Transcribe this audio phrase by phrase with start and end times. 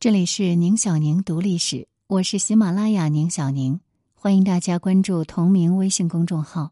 [0.00, 3.80] 这里是宁小宁读历史，我是喜马拉雅宁小宁，
[4.14, 6.70] 欢迎大家关注同名微信公众号。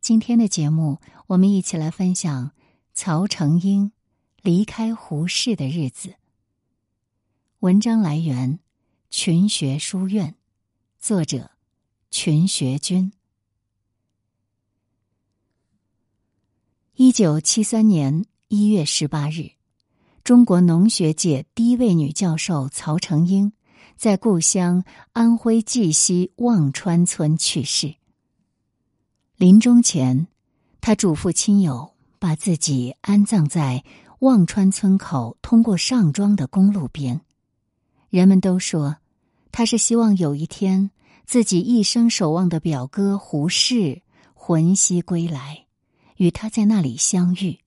[0.00, 2.52] 今天的节目，我们一起来分享
[2.94, 3.92] 曹成英
[4.40, 6.14] 离开胡适的日子。
[7.58, 8.58] 文章来源
[9.10, 10.34] 群学书院，
[10.98, 11.50] 作者
[12.10, 13.12] 群学君。
[16.94, 19.50] 一九七三年一月十八日。
[20.24, 23.52] 中国农学界第一位女教授曹成英，
[23.94, 27.96] 在故乡安徽绩溪望川村去世。
[29.36, 30.26] 临终前，
[30.80, 33.84] 他嘱咐亲友把自己安葬在
[34.20, 37.20] 望川村口通过上庄的公路边。
[38.08, 38.96] 人们都说，
[39.52, 40.90] 他是希望有一天
[41.26, 44.00] 自己一生守望的表哥胡适
[44.32, 45.66] 魂兮归来，
[46.16, 47.58] 与他在那里相遇。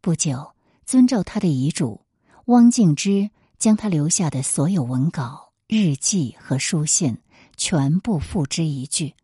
[0.00, 0.57] 不久。
[0.88, 2.00] 遵照他的遗嘱，
[2.46, 3.28] 汪敬之
[3.58, 7.18] 将他留下的所有文稿、日记和书信
[7.58, 9.14] 全部付之一炬。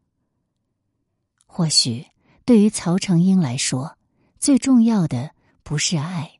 [1.46, 2.04] 或许
[2.44, 3.96] 对于曹成英来说，
[4.38, 5.30] 最重要的
[5.62, 6.32] 不是爱，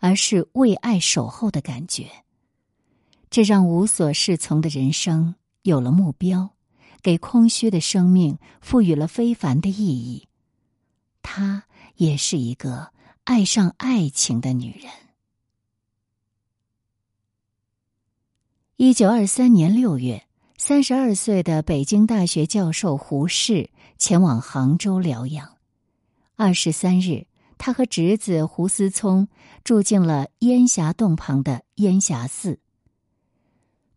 [0.00, 2.10] 而是为爱守候的感觉。
[3.30, 6.50] 这让无所适从的人生有了目标，
[7.00, 10.26] 给空虚的生命赋予了非凡的意义。
[11.22, 11.62] 他
[11.94, 12.92] 也是一个。
[13.24, 14.92] 爱上爱情的女人。
[18.76, 20.26] 一九二三年六月，
[20.58, 25.56] 三十二岁的北京大学教授胡适前往杭州疗养。
[26.36, 29.26] 二十三日，他和侄子胡思聪
[29.62, 32.60] 住进了烟霞洞旁的烟霞寺。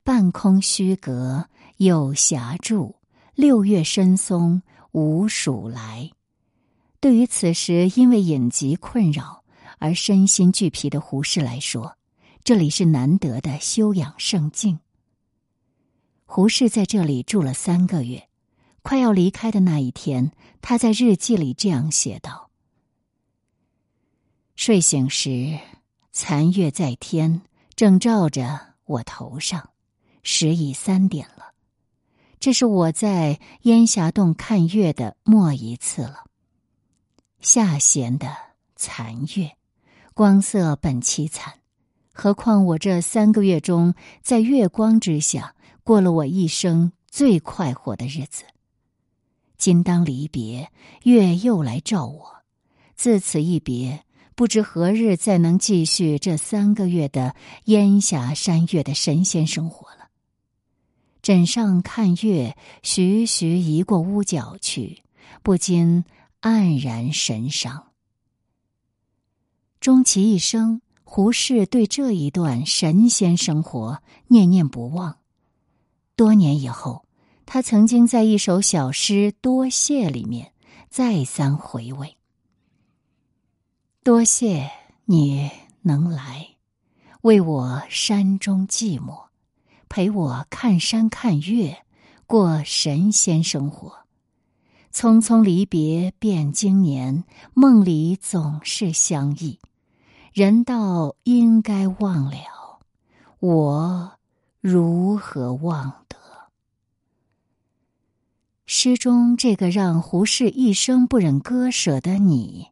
[0.06, 2.96] 半空虚阁有霞住，
[3.36, 4.62] 六月深松
[4.94, 6.12] 无暑来。
[7.08, 9.46] 对于此时因为隐疾困扰
[9.78, 11.98] 而身心俱疲的胡适来说，
[12.44, 14.82] 这里是难得的休养圣境。
[16.26, 18.28] 胡适在这里住了三个月，
[18.82, 22.50] 快要离开的那一天，他在日记里这样写道
[24.58, 25.58] ：“睡醒时，
[26.12, 27.42] 残月在天，
[27.78, 29.70] 正照着我头上，
[30.24, 31.54] 时已三点了。
[32.38, 36.26] 这是我在烟霞洞看月的末一次了。”
[37.48, 38.28] 下弦的
[38.76, 39.50] 残月，
[40.14, 41.54] 光色本凄惨，
[42.12, 48.44] 何况我这三个月中，在月光之下过了我一生最快活的日子。
[49.58, 50.70] 今当离别，
[51.04, 52.44] 月又来照我，
[52.98, 54.04] 自此一别，
[54.36, 57.34] 不知何日再能继续这三个月的
[57.68, 60.10] 烟霞山月的神仙生活了。
[61.22, 65.02] 枕上看月，徐徐移过屋角去，
[65.42, 66.04] 不禁。
[66.42, 67.92] 黯然神伤。
[69.80, 75.20] 终其一生，胡适对这一段神仙生活念念不忘。
[76.16, 77.06] 多年以后，
[77.46, 80.52] 他曾经在一首小诗《多谢》里面
[80.90, 82.18] 再三回味
[84.04, 84.70] ：“多谢
[85.06, 85.52] 你
[85.84, 86.56] 能来，
[87.22, 89.28] 为我山中寂寞，
[89.88, 91.86] 陪我看山看月，
[92.26, 94.07] 过神仙生活。”
[94.98, 99.60] 匆匆离别变经年，梦里总是相忆。
[100.34, 102.80] 人道应该忘了，
[103.38, 104.14] 我
[104.60, 106.18] 如何忘得？
[108.66, 112.70] 诗中这个让胡适一生不忍割舍的你，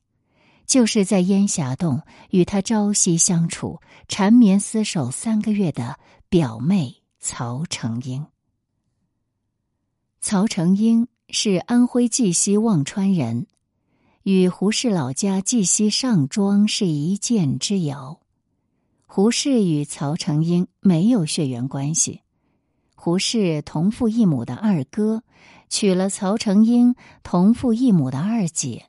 [0.65, 8.25] 就是在烟霞洞与他朝夕相处、缠绵厮守三个月的表妹曹成英。
[10.19, 11.07] 曹成英。
[11.29, 13.47] 是安徽绩溪望川人，
[14.23, 18.19] 与胡适老家绩溪上庄是一箭之遥。
[19.05, 22.21] 胡适与曹成英没有血缘关系，
[22.95, 25.23] 胡适同父异母的二哥
[25.69, 28.85] 娶了曹成英同父异母的二姐，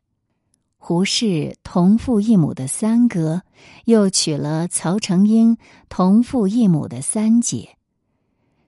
[0.76, 3.42] 胡适同父异母的三哥
[3.84, 5.56] 又娶了曹成英
[5.88, 7.75] 同父异母的三姐。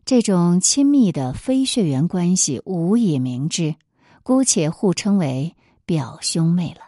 [0.08, 3.74] 这种亲密的非血缘关系无以明之，
[4.22, 6.80] 姑且互称为表兄妹了。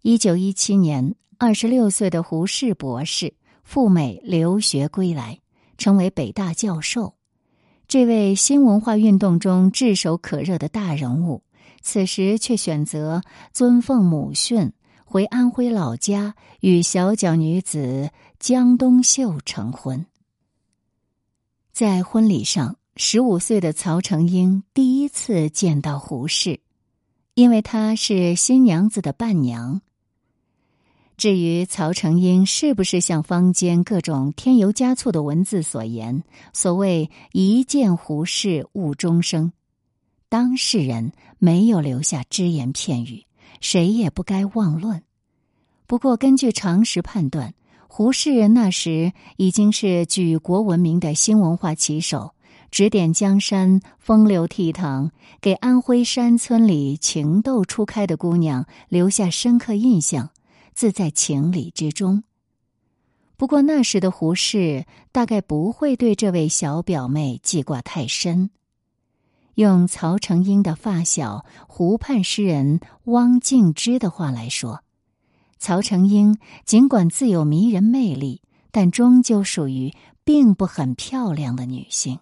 [0.00, 5.38] 一九一七年，二十六岁的胡适博士赴美留学归来，
[5.78, 7.14] 成为北大教授。
[7.86, 11.44] 这位新文化运动中炙手可热的大人物，
[11.80, 13.22] 此时却选择
[13.52, 14.72] 尊奉母训，
[15.04, 18.10] 回安徽老家与小脚女子
[18.40, 20.04] 江冬秀成婚。
[21.72, 26.60] 在婚礼上，十五岁的曹成英第一次见到胡适，
[27.32, 29.80] 因为她是新娘子的伴娘。
[31.16, 36.22] 至于曹成英是不是像坊间各种添油加醋的文字所言，
[36.52, 39.50] 所谓一见胡适误终生，
[40.28, 43.24] 当事人没有留下只言片语，
[43.62, 45.02] 谁也不该妄论。
[45.86, 47.54] 不过，根据常识判断，
[47.94, 52.32] 胡适那时已经是举国闻名的新文化旗手，
[52.70, 55.10] 指点江山，风流倜傥，
[55.42, 60.30] 给安徽山村里情窦初开的姑娘留下深刻印象。
[60.72, 62.24] 自在情理之中。
[63.36, 68.48] 不过那时的胡适大概不会对这位小表妹记挂太深。
[69.56, 74.82] 用曹成英的发小湖畔诗人汪静之的话来说，
[75.62, 78.42] 曹成英尽管自有迷人魅力，
[78.72, 79.94] 但终究属于
[80.24, 82.18] 并不很漂亮的女性。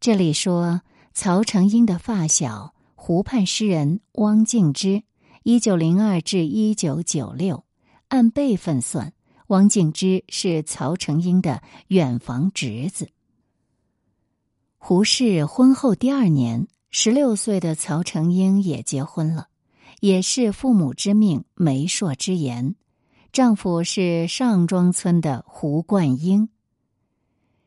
[0.00, 0.80] 这里说
[1.12, 5.02] 曹成英的发小湖畔诗人汪静之。
[5.42, 7.64] 一九零二至一九九六，
[8.08, 9.12] 按辈分算，
[9.48, 13.10] 汪静之是曹成英的远房侄子。
[14.78, 19.48] 胡适婚后第二年，十六岁的曹成英也结婚了，
[20.00, 22.74] 也是父母之命、媒妁之言。
[23.32, 26.48] 丈夫是上庄村的胡冠英。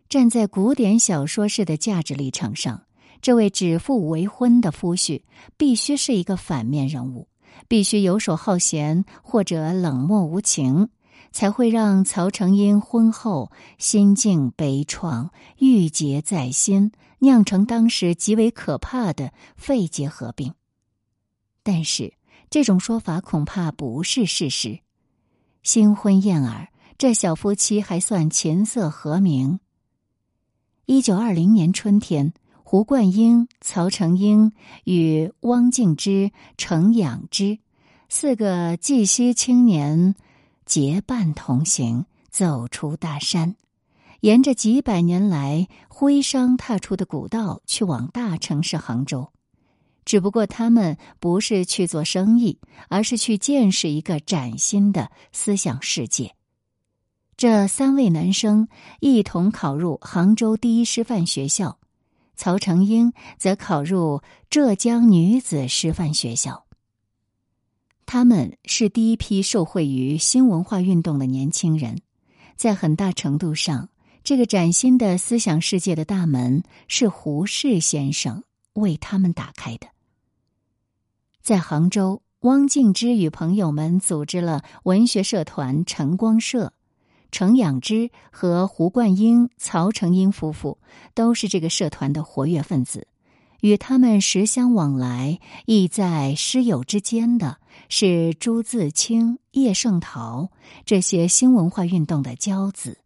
[0.09, 2.83] 站在古典小说式的价值立场上，
[3.21, 5.23] 这位指腹为婚的夫婿
[5.55, 7.27] 必须是一个反面人物。
[7.67, 10.89] 必须游手好闲或者冷漠无情，
[11.31, 20.55] 才会让曹成英婚后心境悲怆、郁结在心，酿成当时极为可怕的肺结核病。
[21.61, 22.13] 但是
[22.53, 24.77] 这种说法恐怕不是事实。
[25.63, 26.67] 新婚燕尔，
[26.99, 29.59] 这小夫妻还算琴瑟和鸣。
[30.85, 32.31] 一九二零年春天。
[32.63, 34.51] 胡冠英、曹成英
[34.83, 37.57] 与汪静之、程养之
[38.07, 40.13] 四个绩溪青年
[40.63, 43.55] 结伴同行，走出大山，
[44.21, 49.32] 沿着几百年来徽商踏出的古道去往大城市杭州。
[50.05, 52.59] 只不过他们不是去做生意，
[52.89, 56.35] 而是去见识一个崭新的思想世界。
[57.35, 58.67] 这三位男生
[58.99, 61.79] 一同考入杭州第一师范学校。
[62.35, 66.65] 曹成英则考入浙江女子师范学校。
[68.07, 72.01] 他们是第一批受惠于新文化运动的年轻人，
[72.55, 73.89] 在很大程度上，
[74.23, 79.87] 这个崭新的思想世界的大门是胡适先生为他们打开的。
[81.41, 86.73] 在杭州，汪静之与朋友们组织了文学社团晨光社。
[87.31, 90.77] 程养之和胡冠英、曹成英夫妇
[91.15, 93.07] 都是这个社团的活跃分子，
[93.61, 97.57] 与他们时相往来、亦在师友之间的
[97.89, 100.51] 是朱自清、叶圣陶
[100.85, 102.99] 这些新文化运动的骄子。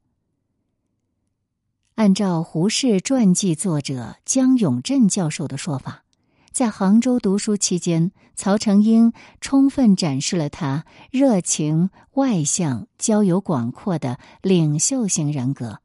[1.97, 6.03] 按照胡适传记作者江永镇教授的说法。
[6.51, 15.79] 在杭州读书期间，曹成英充分展示了他热情外向、交友广阔的领袖型人格。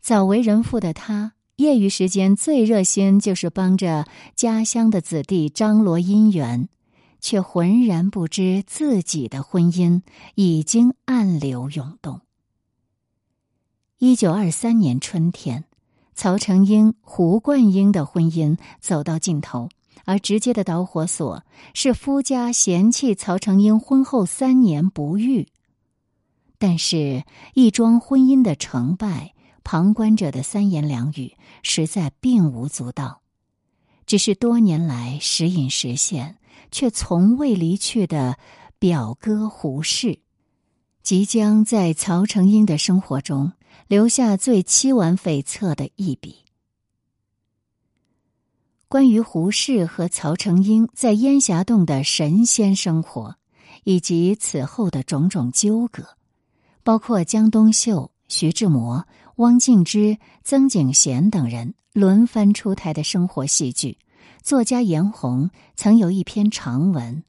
[0.00, 6.68] 早为人父的他，业余时间最热心就是帮着家乡的子弟张罗姻缘，
[7.20, 10.02] 却浑然不知自己的婚姻
[10.34, 12.22] 已经暗流涌动。
[13.98, 15.64] 一九二三年春天。
[16.14, 19.68] 曹成英、胡冠英的婚姻走到尽头，
[20.04, 21.42] 而直接的导火索
[21.74, 25.46] 是夫家嫌弃曹成英婚后三年不育。
[26.58, 33.20] 但是，一桩婚姻的成败，旁观者的三言两语实在并无足道。
[34.06, 36.38] 只是多年来时隐时现，
[36.70, 38.38] 却从未离去的
[38.78, 40.20] 表哥胡适，
[41.02, 43.52] 即将在曹成英的生活中。
[43.88, 46.44] 留下最凄婉悱恻的一笔。
[48.88, 53.36] 关于胡适和曹成英在烟霞洞的神仙生活，
[53.82, 56.04] 以及此后的种种纠葛，
[56.84, 59.06] 包括江冬秀、徐志摩、
[59.36, 63.98] 汪静之、曾景贤等人轮番出台的生活戏剧，
[64.40, 67.16] 作家严红曾有一篇长文《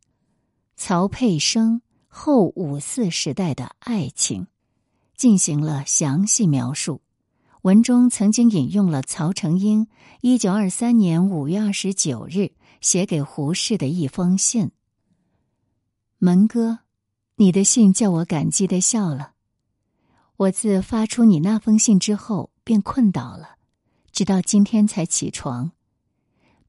[0.76, 4.44] 曹佩生后五四时代的爱情》。
[5.18, 7.02] 进行了详细描述，
[7.64, 9.88] 文中曾经引用了曹成英
[10.22, 14.70] 一九二三年五月二十九日写给胡适的一封信。
[16.20, 16.80] 门哥，
[17.36, 19.34] 你的信叫我感激的笑了。
[20.38, 23.58] 我自发出你那封信之后，便困倒了，
[24.12, 25.72] 直到今天才起床，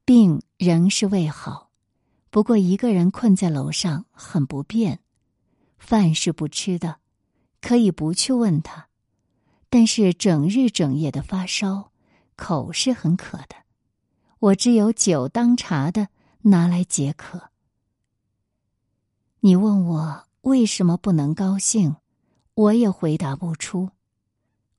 [0.07, 1.69] 病仍是未好，
[2.31, 5.00] 不过一个人困在楼上很不便。
[5.78, 6.97] 饭是不吃的，
[7.60, 8.88] 可以不去问他，
[9.68, 11.90] 但是整日整夜的发烧，
[12.36, 13.56] 口是很渴的。
[14.38, 16.08] 我只有酒当茶的
[16.42, 17.50] 拿来解渴。
[19.40, 21.96] 你问我为什么不能高兴，
[22.54, 23.90] 我也回答不出。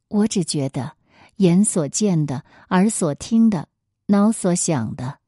[0.07, 0.93] 我只觉得
[1.37, 3.67] 眼所见的、耳所听的、
[4.07, 5.19] 脑所想的，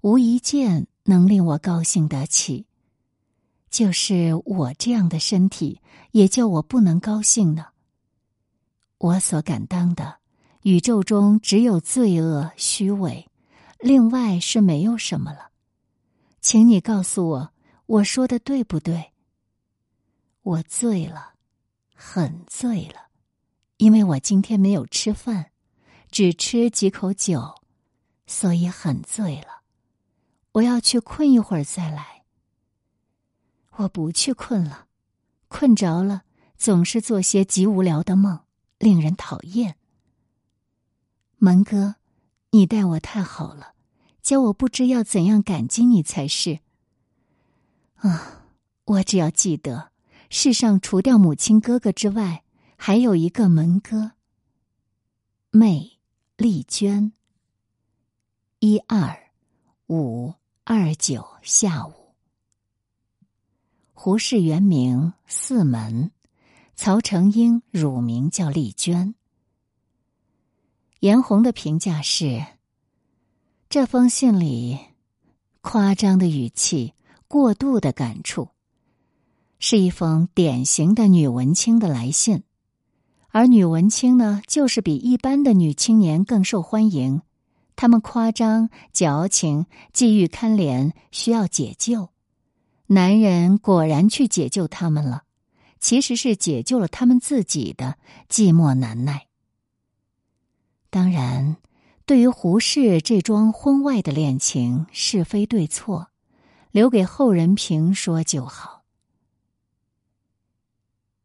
[0.00, 2.66] 无一件能令我高兴得起。
[3.70, 5.80] 就是我这样的身体，
[6.12, 7.66] 也叫我不能高兴呢。
[8.98, 10.18] 我所敢当的，
[10.62, 13.28] 宇宙中只有罪恶、虚伪，
[13.80, 15.50] 另外是没有什么了。
[16.40, 17.52] 请你告诉我。
[17.86, 19.12] 我说的对不对？
[20.42, 21.34] 我醉了，
[21.94, 23.10] 很醉了，
[23.76, 25.52] 因为我今天没有吃饭，
[26.10, 27.54] 只吃几口酒，
[28.26, 29.62] 所以很醉了。
[30.50, 32.15] 我要去困一会儿再来。
[33.78, 34.86] 我不去困了，
[35.48, 36.22] 困着了
[36.56, 38.40] 总是做些极无聊的梦，
[38.78, 39.76] 令人讨厌。
[41.38, 41.96] 门哥，
[42.50, 43.74] 你待我太好了，
[44.22, 46.60] 教我不知要怎样感激你才是。
[47.96, 48.44] 啊！
[48.84, 49.90] 我只要记得，
[50.30, 52.44] 世上除掉母亲、哥哥之外，
[52.76, 54.12] 还有一个门哥。
[55.50, 55.98] 妹
[56.36, 57.12] 丽娟。
[58.60, 59.30] 一二
[59.88, 62.05] 五二九下午。
[63.98, 66.10] 胡适原名四门，
[66.76, 69.14] 曹成英乳名叫丽娟。
[71.00, 72.44] 颜红的评价是：
[73.70, 74.78] 这封信里
[75.62, 76.92] 夸张的语气。
[77.26, 78.50] 过度的感触，
[79.58, 82.44] 是一封典型的女文青的来信，
[83.30, 87.22] 而女文青呢，就是比一般的女青年更受欢迎。
[87.74, 92.10] 她们夸张、矫情、际遇堪怜，需要解救。
[92.86, 95.24] 男人果然去解救他们了，
[95.80, 99.26] 其实是解救了他们自己的寂寞难耐。
[100.90, 101.56] 当然，
[102.04, 106.08] 对于胡适这桩婚外的恋情，是非对错。
[106.70, 108.82] 留给后人评说就好。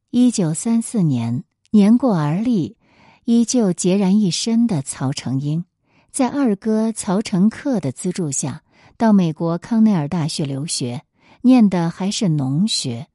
[0.10, 2.78] 一九三四年，年过而立，
[3.26, 5.66] 依旧孑然一身的曹成英，
[6.10, 8.64] 在二哥曹成克的资助下，
[8.96, 11.04] 到美国康奈尔大学留学，
[11.42, 13.08] 念的还是农学。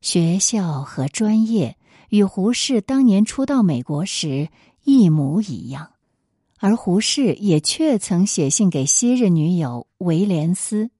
[0.00, 1.76] 学校和专业
[2.10, 4.48] 与胡适当年初到美国时
[4.84, 5.90] 一模一样，
[6.58, 10.90] 而胡适也确曾写信给昔日女友维廉斯。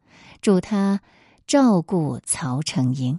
[0.41, 1.01] 祝他
[1.47, 3.19] 照顾曹成英。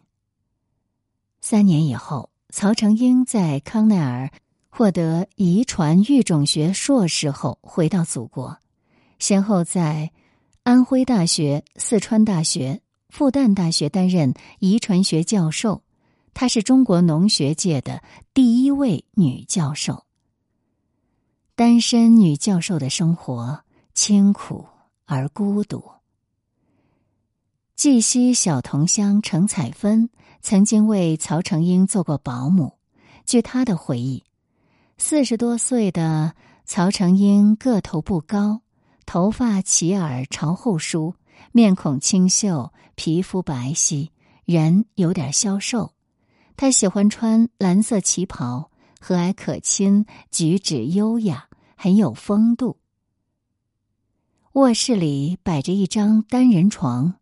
[1.42, 4.32] 三年以后，曹成英在康奈尔
[4.70, 8.58] 获得遗传育种学硕士后，回到祖国，
[9.18, 10.12] 先后在
[10.64, 15.84] 安徽大学、四川大学、复旦大学担任遗传学教授。
[16.34, 18.02] 她是中国农学界的
[18.34, 20.06] 第一位女教授。
[21.56, 24.66] 单身女教授的生活清苦
[25.06, 25.84] 而孤独。
[27.76, 30.10] 绩溪小同乡程彩芬
[30.42, 32.74] 曾经为曹成英做过保姆。
[33.26, 34.24] 据她的回忆，
[34.98, 36.34] 四十多岁的
[36.66, 38.62] 曹成英个头不高，
[39.06, 41.14] 头发齐耳朝后梳，
[41.52, 44.10] 面孔清秀，皮肤白皙，
[44.46, 45.94] 人有点消瘦。
[46.56, 52.78] 他喜欢穿蓝色旗袍，和蔼可亲，举止优雅，很有风度。
[54.54, 57.16] 卧室里摆着一张单人床。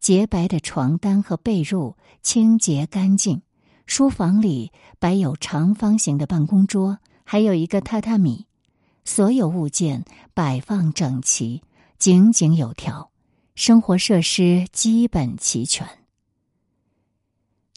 [0.00, 3.40] 洁白的床单和被褥清洁干净，
[3.86, 8.46] 书房里摆有长方形的办公桌，还有一个榻榻米，
[9.06, 10.04] 所有物件
[10.34, 11.62] 摆放整齐，
[11.98, 13.10] 井井有条，
[13.54, 15.86] 生活设施基本齐全。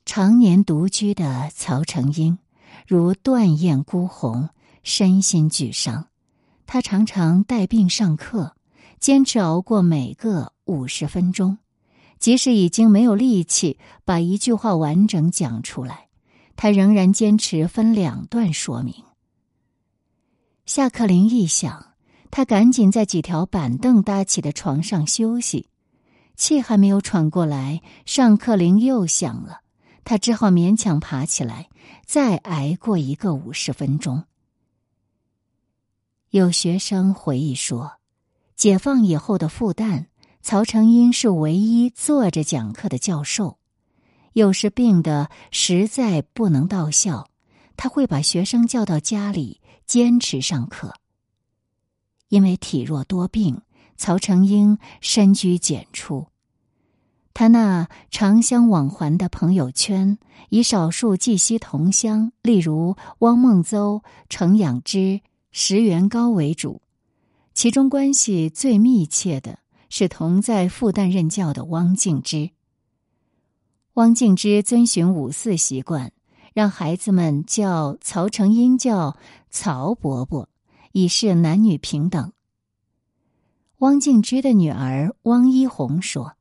[0.06, 2.40] 常年独居的曹成英
[2.88, 4.50] 如断雁孤鸿，
[4.82, 6.08] 身心俱伤。
[6.66, 8.56] 他常常带病上课，
[9.00, 11.60] 坚持熬过每个五十分钟。
[12.18, 16.08] 即使已经没有力气把一句话完整讲出来，
[16.56, 18.96] 他仍然坚持分两段说明。
[20.66, 21.94] 下课铃一响，
[22.32, 25.68] 他赶紧在几条板凳搭起的床上休息。
[26.36, 29.62] 气还没有喘过来，上课铃又响了，
[30.04, 31.70] 他只好勉强爬起来，
[32.06, 34.24] 再挨过一个五十分钟。
[36.30, 37.94] 有学生回忆说，
[38.56, 40.06] 解放以后的复旦。
[40.40, 43.58] 曹成英是唯一坐着讲课的教授，
[44.32, 47.28] 有时病得实在不能到校，
[47.76, 50.94] 他会把学生叫到家里坚持上课。
[52.30, 53.62] 因为体弱多病，
[53.96, 56.28] 曹成英深居简出。
[57.34, 60.18] 他那常相往还的朋友圈，
[60.50, 66.82] 以少数寄息同乡，例如汪孟邹、程养之、石元高为主。
[67.54, 72.50] 其中关系最密切的是同在复旦任教的汪敬之。
[73.94, 76.12] 汪敬之遵循五四习惯，
[76.54, 79.16] 让孩子们叫曹成英叫
[79.50, 80.50] 曹伯伯，
[80.98, 82.34] 以示男女平等。
[83.78, 86.34] 汪静之的女儿汪一红说：“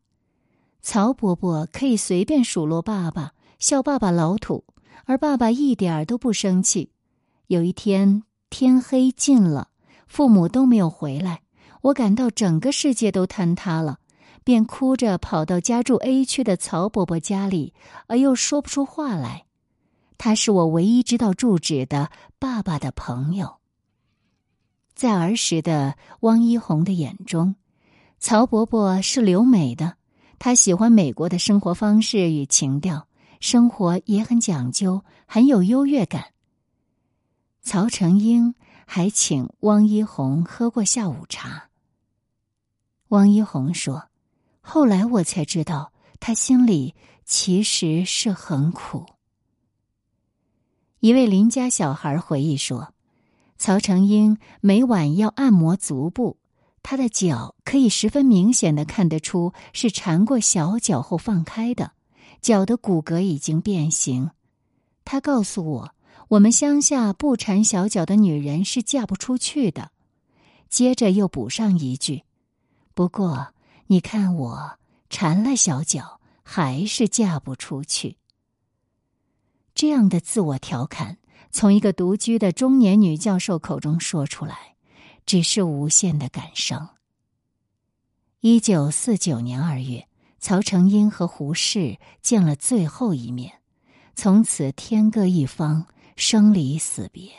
[0.80, 4.64] 曹伯伯可以随便数落爸爸，笑爸爸老土，
[5.04, 6.90] 而爸爸一点儿都不生气。
[7.48, 9.68] 有一天天黑尽了，
[10.06, 11.42] 父母都没有回来，
[11.82, 13.98] 我感到整个世界都坍塌了。”
[14.42, 17.74] 便哭着跑到家住 A 区的曹伯伯家里，
[18.06, 19.44] 而又说不出话来。
[20.16, 23.56] 他是我唯一知道住址的爸爸的朋友。
[24.96, 27.54] 在儿时的汪一红的眼中，
[28.18, 29.98] 曹伯伯是留美的，
[30.38, 33.06] 他喜欢美国的生活方式与情调，
[33.38, 36.32] 生活也很讲究，很有优越感。
[37.62, 38.54] 曹成英
[38.86, 41.68] 还请汪一红喝过下午茶。
[43.08, 44.08] 汪一红说。
[44.68, 46.92] 后来我才知道，他心里
[47.24, 49.06] 其实是很苦。
[50.98, 52.92] 一位邻家小孩回忆说
[53.58, 56.38] ：“曹成英每晚要按摩足部，
[56.82, 61.92] 他的脚可以十分明显的看得出是缠过小脚后放开的，
[62.40, 64.30] 脚的骨骼已经变形。
[65.04, 65.94] 他告诉我，
[66.28, 69.90] 我们乡下不缠小脚的女人是嫁不出去的。”
[70.68, 72.24] 接着又补上一句
[72.94, 73.48] ：“不过。”
[73.88, 74.78] 你看我
[75.10, 78.16] 缠了小脚，还是嫁不出去。
[79.76, 81.18] 这样的自我调侃
[81.50, 84.76] 从一个独居的中年女教授口中说出来，
[85.24, 86.96] 只是无限的感伤。
[88.40, 90.06] 一九四九年二月，
[90.38, 93.60] 曹成英和胡适见了最后一面，
[94.14, 97.30] 从此天各一方，生离死别。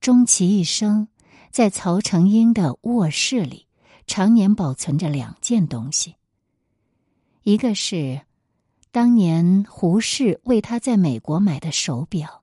[0.00, 1.08] 终其一生，
[1.50, 3.66] 在曹成英的卧室里。
[4.06, 6.16] 常年保存着两件东西，
[7.44, 8.22] 一个是
[8.90, 12.39] 当年胡适为他在美国买的手表，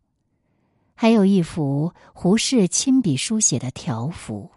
[1.00, 4.50] 还有一幅胡适亲笔书写的条幅。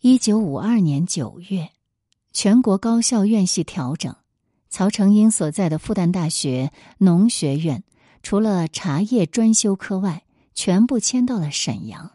[0.00, 1.70] 一九五二年九月，
[2.32, 4.14] 全国高校院系调整，
[4.68, 7.82] 曹成英所在的复旦大学农学院
[8.22, 10.22] 除了茶叶专修科外，
[10.54, 12.12] 全部迁到了沈阳。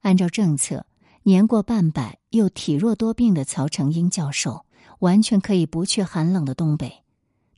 [0.00, 0.86] 按照政策。
[1.24, 4.66] 年过半百又体弱多病的曹成英教授，
[4.98, 7.01] 完全可以不去寒冷的东北，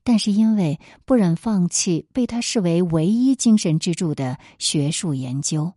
[0.04, 5.72] 但是因为不忍放弃被他视为唯一精神支柱的学术研究，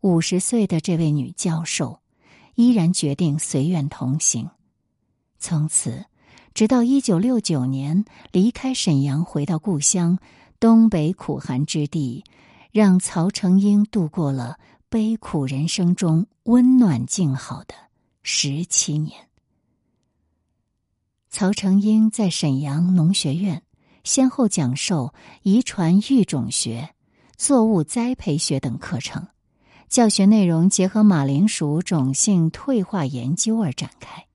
[0.00, 2.00] 五十岁的这位女教授
[2.54, 4.50] 依然决定随愿同行。
[5.38, 6.06] 从此，
[6.54, 10.18] 直到一九六九年离开沈阳回到故乡，
[10.58, 12.24] 东北苦寒之地，
[12.72, 14.58] 让曹成英度过了。
[14.88, 17.74] 悲苦人生中温暖静好的
[18.22, 19.28] 十七年，
[21.28, 23.64] 曹成英在沈阳农学院
[24.06, 26.90] 先后讲授遗传育种学、
[27.36, 29.26] 作物栽培学等课程，
[29.88, 34.26] 教学内容结合马铃薯种性退化研究而展开。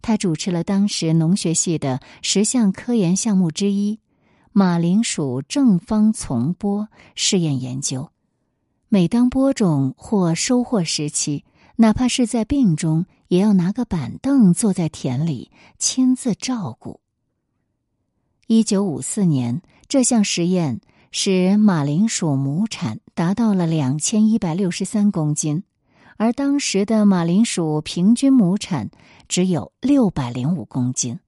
[0.00, 3.98] 他主持了当时农学系的十项科研项目之一——
[4.54, 8.12] 马铃薯正方丛播试验研究。
[8.88, 11.44] 每当播种或收获时期，
[11.74, 17.00] 哪怕是在病中，也要拿个板凳坐在田里亲自照顾。
[18.48, 25.62] 一九五四年，这项实验使马铃薯亩产达到了两千一百六十三公斤，
[26.16, 28.90] 而当时的马铃薯平均亩产
[29.28, 31.20] 只有六百零五公斤。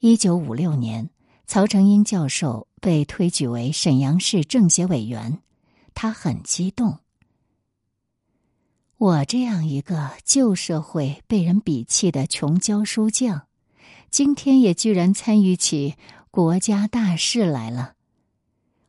[0.00, 1.08] 一九五六年，
[1.46, 5.38] 曹成英教授被推举为沈阳市政协委员。
[5.94, 6.98] 他很激动。
[8.98, 13.46] 我这样一个旧社会被人鄙弃的穷教书匠，
[14.14, 15.96] 今天也居然参与起
[16.30, 17.94] 国家大事来了。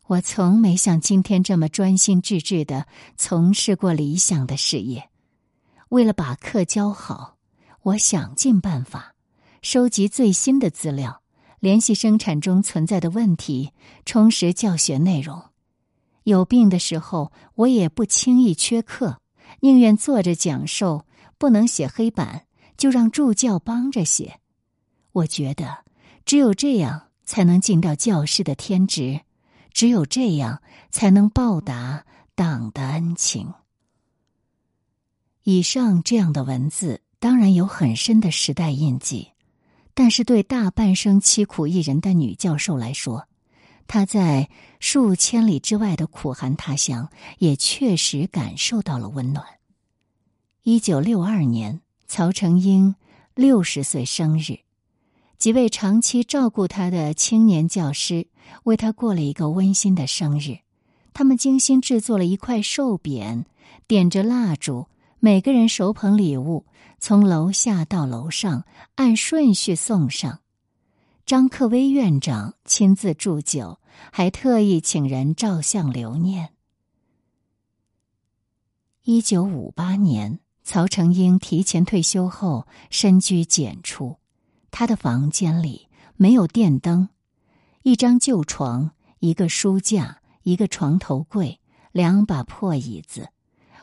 [0.05, 2.85] 我从没像今天这么专心致志的
[3.17, 5.09] 从事过理想的事业。
[5.89, 7.37] 为了把课教好，
[7.81, 9.15] 我想尽办法
[9.63, 11.23] 收集最新的资料，
[11.59, 13.71] 联系生产中存在的问题，
[14.05, 15.41] 充实教学内容。
[16.25, 19.19] 有病的时候，我也不轻易缺课，
[19.61, 21.07] 宁愿坐着讲授。
[21.39, 22.45] 不能写黑板，
[22.77, 24.39] 就让助教帮着写。
[25.15, 25.85] 我觉得，
[26.25, 29.21] 只有这样才能尽到教师的天职，
[29.71, 33.53] 只有这样才能报答党的恩情。
[35.43, 37.01] 以上这样的文字。
[37.17, 39.29] 当然有很深的时代印记，
[39.95, 43.27] 但是对大半生凄苦一人的女教授来说，
[43.87, 44.47] 她在
[44.79, 49.43] 数千里之外的苦寒他乡也确实感受到了温暖。
[50.61, 52.93] 一九六二年，曹成英
[53.33, 54.59] 六十岁生日，
[55.37, 58.27] 几位长期照顾他的青年教师
[58.63, 60.59] 为他过了一个温馨的生日。
[61.13, 63.45] 他们精心制作了一块寿匾，
[63.87, 64.87] 点着蜡烛，
[65.19, 66.65] 每个人手捧礼物，
[66.99, 70.39] 从楼下到楼上按顺序送上。
[71.25, 73.79] 张克威院长亲自祝酒，
[74.11, 76.51] 还特意请人照相留念。
[79.03, 80.39] 一九五八年。
[80.67, 84.17] 曹成英提前退休后，深居简出。
[84.77, 87.07] 他的房间里没有电灯，
[87.83, 91.61] 一张旧床，一个书架，一个床头柜，
[91.93, 93.29] 两把破椅子。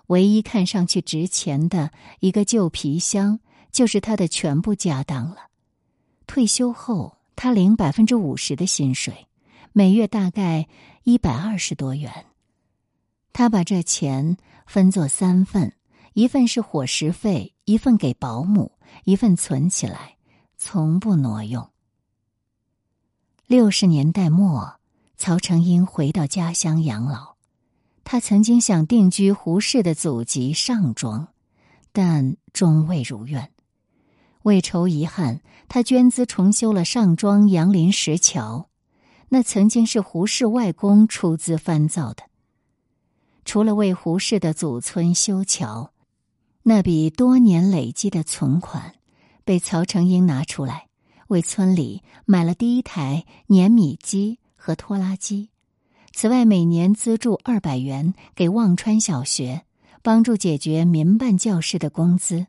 [0.09, 5.47] 唯一看上去值钱的一个旧皮箱，就是他的全部家当了。
[6.27, 9.29] 退休后，他领百分之五十的薪水，
[9.73, 10.69] 每月大概
[11.05, 12.27] 一百二十多元。
[13.33, 15.73] 他把这钱分作三份。
[16.13, 18.73] 一份是伙食费，一份给保姆，
[19.05, 20.17] 一份存起来，
[20.64, 21.70] 从不挪用。
[23.48, 24.77] 六十年代末，
[25.16, 27.35] 曹成英回到家乡养老。
[28.05, 31.27] 他曾经想定居胡适的祖籍上庄，
[31.90, 33.51] 但终未如愿。
[34.44, 38.68] 为筹遗憾，他捐资重修了上庄杨林石桥，
[39.31, 42.22] 那曾经是胡适外公出资翻造的。
[43.44, 45.90] 除了为胡适的祖村修桥。
[46.62, 48.94] 那笔多年累积的存款，
[49.45, 50.89] 被曹成英拿出来，
[51.29, 55.51] 为村里买了第一台碾米机和拖拉机。
[56.13, 59.63] 此外，每年资助二百元给望川小学，
[60.03, 62.47] 帮助解决民办教师的工资。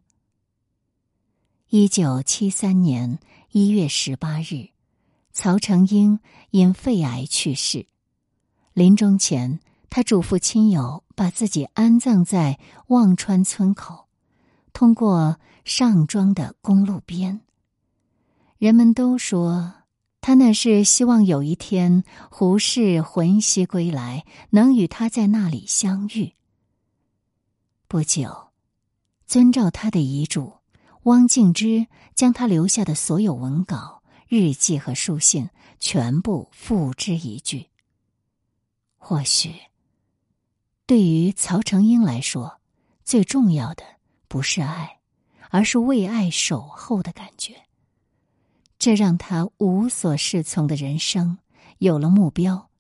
[1.70, 3.20] 一九七三年
[3.52, 4.70] 一月十八日，
[5.32, 6.20] 曹成英
[6.52, 7.88] 因肺癌去世。
[8.74, 14.03] 临终前，他嘱咐亲友把自己安葬在望川村口。
[14.74, 17.42] 通过上庄的公路边，
[18.58, 19.74] 人们都说
[20.20, 26.34] 他那是希望有一天胡适魂兮归来，能与他在那里相遇。
[27.88, 28.50] 不久，
[29.28, 30.54] 遵照他的遗嘱，
[31.04, 37.70] 汪静之将他留下的所有文稿、日记和书信全部付之一炬。
[38.98, 39.54] 或许，
[40.86, 42.60] 对于曹成英来说，
[43.04, 43.84] 最重要的。
[44.34, 44.98] 不是爱，
[45.52, 47.54] 而是为爱守候的感觉。
[48.80, 51.38] 这让他无所适从的人生
[51.78, 52.72] 有了目标，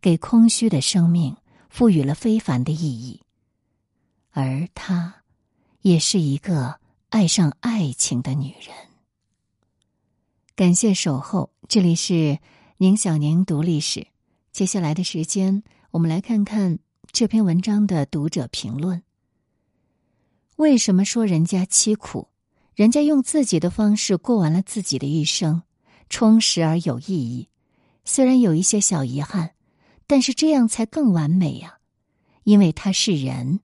[0.00, 1.36] 给空虚的生命
[1.68, 3.20] 赋予了非凡的意义。
[4.30, 5.16] 而她，
[5.82, 8.74] 也是一个爱上爱情的女人。
[10.56, 12.38] 感谢守候，这里是
[12.78, 14.06] 宁小宁读历史。
[14.50, 16.78] 接下来的时间，我们来看看
[17.10, 19.02] 这篇文章的读者评论。
[20.62, 22.28] 为什么说人家凄苦？
[22.76, 25.62] 人家用自己的方式过完了自己的一生，
[26.08, 27.48] 充实而有意义。
[28.04, 29.54] 虽然有一些小遗憾，
[30.06, 31.78] 但是这样才更完美呀。
[32.44, 33.58] 因为他是人，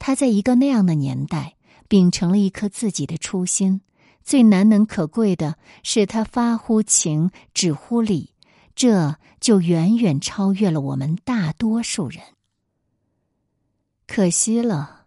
[0.00, 1.54] 他在一个那样的年代，
[1.86, 3.82] 秉承了一颗自己的初心。
[4.24, 8.34] 最难能可贵的是，他发乎情，止乎礼，
[8.74, 12.20] 这就远远超越了我们大多数人。
[14.08, 14.99] 可惜了。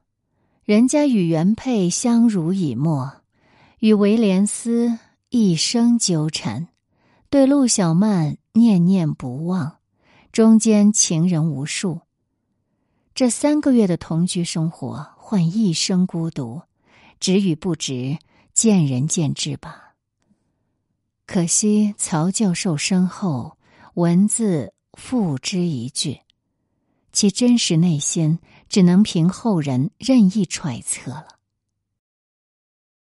[0.65, 3.21] 人家与原配相濡以沫，
[3.79, 4.97] 与威廉斯
[5.27, 6.69] 一生纠缠，
[7.29, 9.79] 对陆小曼念念不忘，
[10.31, 11.99] 中间情人无数。
[13.13, 16.61] 这三个月的同居生活，换一生孤独，
[17.19, 18.17] 值与不值，
[18.53, 19.95] 见仁见智吧。
[21.25, 23.57] 可惜曹教授身后，
[23.95, 26.21] 文字付之一炬。
[27.11, 28.39] 其真实内心，
[28.73, 31.32] 只能凭后人任意揣测了。